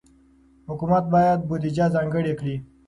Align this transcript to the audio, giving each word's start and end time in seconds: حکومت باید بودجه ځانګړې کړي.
حکومت 0.69 1.03
باید 1.13 1.39
بودجه 1.49 1.85
ځانګړې 1.95 2.33
کړي. 2.39 2.55